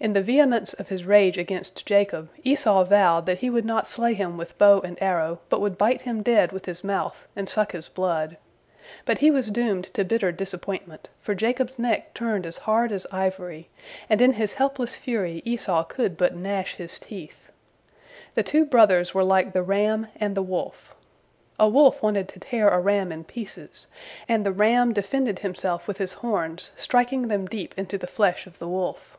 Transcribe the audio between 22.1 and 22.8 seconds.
to tear a